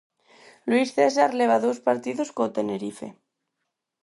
Luís 0.69 0.89
Cesar 0.97 1.29
leva 1.39 1.63
dous 1.65 1.79
partidos 1.87 2.29
co 2.35 2.53
Tenerife. 2.57 3.07